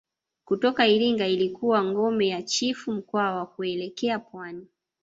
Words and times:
Kutoka 0.45 0.87
Iringa 0.87 1.27
ilikokuwa 1.27 1.83
ngome 1.83 2.27
ya 2.27 2.41
Chifu 2.41 2.91
Mkwawa 2.91 3.45
kuelekea 3.45 4.19
pwani 4.19 4.67